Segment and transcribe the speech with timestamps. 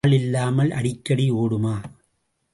[0.03, 1.73] ஆள் இல்லாமல் அடிக்கடி ஓடுமா?